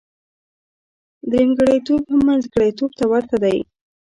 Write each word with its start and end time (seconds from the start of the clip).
درېمګړتوب 1.31 2.01
هم 2.11 2.21
منځګړتوب 2.27 2.91
ته 2.99 3.05
ورته 3.11 3.35
دی. 3.43 3.57